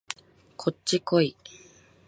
[0.57, 1.37] こっちこい